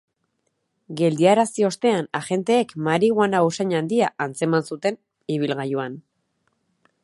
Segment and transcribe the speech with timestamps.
[1.01, 5.01] Geldiarazi ostean, agenteek marihuana usain handia atzeman zuten
[5.37, 6.01] ibilgailuan.